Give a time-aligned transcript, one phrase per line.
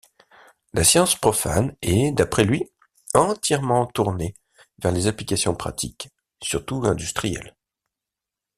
[0.73, 2.63] La science profane est, d'après lui,
[3.13, 4.33] entièrement tournée
[4.81, 6.09] vers les applications pratiques,
[6.41, 7.55] surtout industrielles.